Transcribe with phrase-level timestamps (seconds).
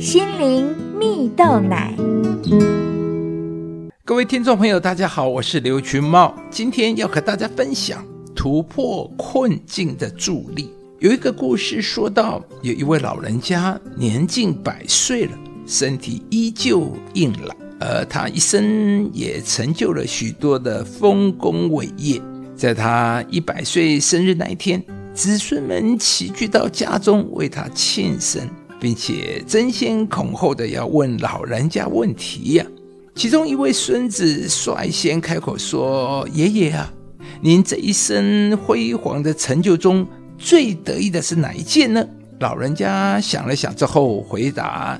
[0.00, 1.94] 心灵蜜豆奶。
[4.02, 8.02] 各位听众朋友，大家好，我是刘群茂，今天要和大家分享
[8.34, 10.70] 突破困境的助力。
[11.00, 22.18] 有一个故事说到，有一位老人家年近百岁了，身体依旧硬朗，而他一生也成就了许多的丰功伟业。
[22.56, 24.82] 在他一百岁生日那一天，
[25.12, 28.48] 子孙们齐聚到家中为他庆生，
[28.80, 32.66] 并且争先恐后的要问老人家问题呀。
[33.14, 36.90] 其中一位孙子率先开口说：“爷爷啊，
[37.42, 40.06] 您这一生辉煌的成就中，
[40.38, 42.04] 最得意的是哪一件呢？”
[42.40, 44.98] 老人家想了想之后回答：“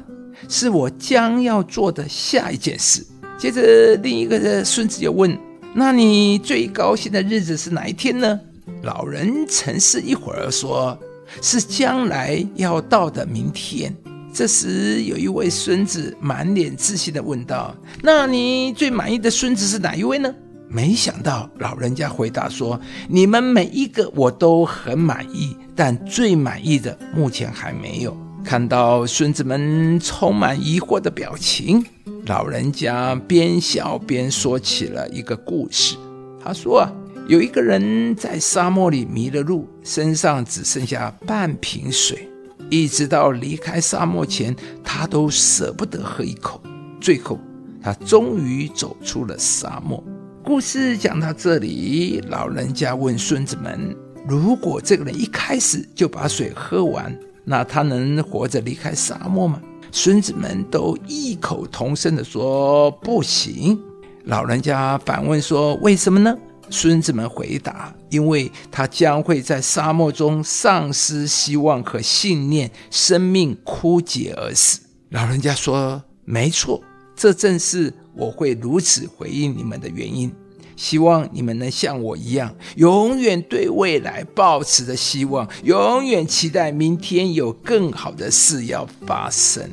[0.49, 3.07] 是我将要做的下一件事。”
[3.39, 5.39] 接着，另一个孙子又问
[5.73, 8.39] ：“那你最高兴的日子是哪一天呢？”
[8.83, 10.99] 老人沉思一会儿说
[11.43, 13.95] ：“是将来要到的明天。”
[14.33, 20.33] 这时，有一位孙子满脸自信的问道：“那你最满意的孙子是哪一位呢？”
[20.73, 31.85] 没想到，老人家回答说：“你们每一个我都很满意，但最满意的目前还没有。”看到孙子们充满疑惑的表情，
[32.27, 35.97] 老人家边笑边说起了一个故事。
[36.43, 36.93] 他说：“啊，
[37.31, 42.29] 有一个人在沙漠里迷了路，身上只剩下半瓶水。”
[42.69, 46.61] 一直到离开沙漠前，他都舍不得喝一口。
[47.01, 47.39] 最后，
[47.81, 50.03] 他终于走出了沙漠。
[50.43, 63.81] 故事讲到这里，老人家问孙子们：“如果这个人一开始就把水喝完，那他能活着离开沙漠吗？”孙子们都异口同声地说：“不行。”
[64.27, 66.37] 老人家反问说：“为什么呢？”
[66.71, 74.81] 孙子们回答：“因为他将会在沙漠中丧失希望和信念，生命枯竭而死。”
[75.11, 76.81] 老人家说：“没错，
[77.17, 80.33] 这正是我会如此回应你们的原因。
[80.77, 89.69] 希望你们能像我一样，永远对未来抱持着希望，永远期待明天有更好的事要发生。”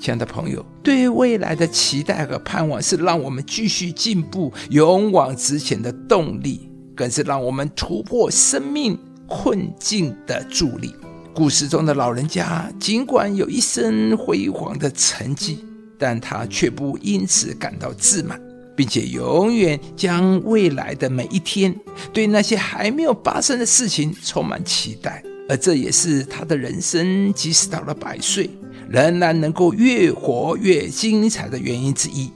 [0.00, 8.96] 亲爱的朋友，对未来的期待和盼望是让我们继续进步、勇往直前的动力，更是让我们突破生命
[9.26, 10.94] 困境的助力。
[11.34, 15.64] 故事中的老人家尽管有一身辉煌的成绩，
[15.98, 18.40] 但他却不因此感到自满，
[18.74, 21.74] 并且永远将未来的每一天
[22.12, 28.48] 对那些还没有发生的事情充满期待，而这也是他的人生，即使到了百岁。
[28.88, 32.30] 仍然能够越活越精彩的原因之一。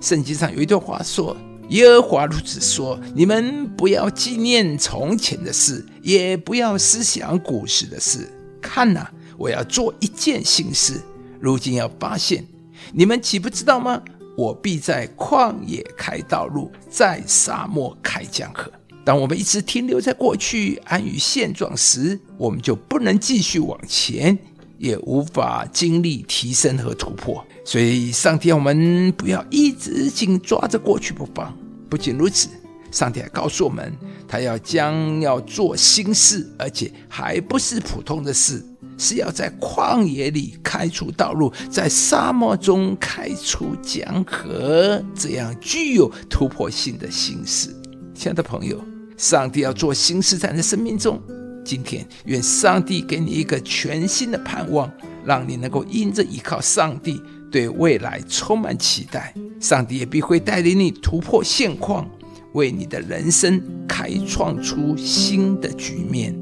[0.00, 1.36] 圣经上有一段话说
[1.70, 8.28] ：“耶和华如此说：你们不要纪念从前的事，也不要思想古时的事。
[8.60, 9.06] 看呐，
[9.38, 11.00] 我要做一件新事，
[11.40, 12.44] 如今要发现，
[12.92, 14.02] 你们岂不知道吗？
[14.36, 18.72] 我必在旷野开道路，在沙漠开江河。
[19.04, 24.36] 当我们一直停留在过去，安于现状时，我们就不能继续往前。”
[24.82, 31.56] 也无法经历提升和突破，所以上帝让我们不要一直紧抓着过去不放。
[31.88, 32.48] 不仅如此，
[32.90, 33.92] 上帝还告诉我们，
[34.26, 38.60] 他要将要做新事，而且还不是普通的事，
[38.98, 47.68] 是要在旷野里开出道路，在沙漠中开出江河，这样具有突破性的新事。
[48.16, 48.82] 亲爱的朋友，
[49.16, 51.22] 上帝要做新事，在你的生命中。
[51.64, 54.90] 今天，愿上帝给你一个全新的盼望，
[55.24, 59.32] 让你能够因着依靠上帝，对未来充满期待。
[59.60, 62.08] 上帝也必会带领你突破现况，
[62.52, 66.34] 为你的人生开创出新的局面。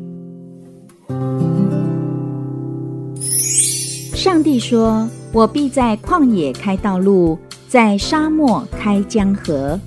[4.15, 7.39] 上帝说：“我必在旷野开道路，
[7.69, 9.79] 在沙漠开江河。”